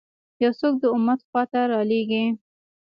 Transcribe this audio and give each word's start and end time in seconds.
یو 0.43 0.51
څوک 0.59 0.73
د 0.81 0.85
امت 0.95 1.19
خوا 1.27 1.43
ته 1.51 1.59
رالېږي. 1.71 2.25